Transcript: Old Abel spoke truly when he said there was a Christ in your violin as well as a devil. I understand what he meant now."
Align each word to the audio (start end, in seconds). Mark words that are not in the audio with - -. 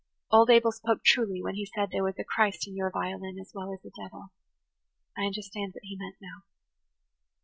Old 0.31 0.49
Abel 0.49 0.71
spoke 0.71 1.03
truly 1.03 1.43
when 1.43 1.53
he 1.53 1.63
said 1.67 1.89
there 1.91 2.03
was 2.03 2.17
a 2.17 2.23
Christ 2.23 2.67
in 2.67 2.75
your 2.75 2.89
violin 2.89 3.37
as 3.39 3.51
well 3.53 3.71
as 3.71 3.85
a 3.85 3.91
devil. 4.03 4.31
I 5.15 5.25
understand 5.27 5.73
what 5.75 5.83
he 5.83 5.95
meant 5.95 6.15
now." 6.19 6.41